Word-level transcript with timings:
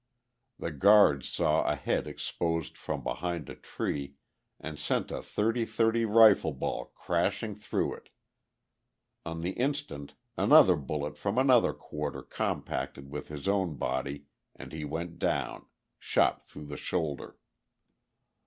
The 0.57 0.71
guard 0.71 1.23
saw 1.23 1.61
a 1.63 1.75
head 1.75 2.07
exposed 2.07 2.75
from 2.75 3.03
behind 3.03 3.49
a 3.49 3.55
tree 3.55 4.15
and 4.59 4.79
sent 4.79 5.11
a 5.11 5.21
30 5.21 5.63
30 5.65 6.05
rifle 6.05 6.53
ball 6.53 6.85
crashing 6.95 7.53
through 7.53 7.93
it; 7.93 8.09
on 9.27 9.41
the 9.41 9.51
instant 9.51 10.15
another 10.39 10.75
bullet 10.75 11.19
from 11.19 11.37
another 11.37 11.71
quarter 11.73 12.23
compacted 12.23 13.11
with 13.11 13.27
his 13.27 13.47
own 13.47 13.75
body 13.75 14.25
and 14.55 14.73
he 14.73 14.83
went 14.83 15.19
down, 15.19 15.67
shot 15.99 16.47
through 16.47 16.65
the 16.65 16.77
shoulder.... 16.77 17.37